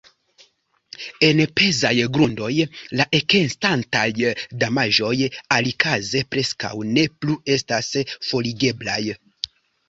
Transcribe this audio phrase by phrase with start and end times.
[1.25, 2.49] En pezaj grundoj
[2.99, 4.05] la ekestantaj
[4.63, 5.11] damaĝoj
[5.59, 7.93] alikaze preskaŭ ne plu estas
[8.31, 8.99] forigeblaj.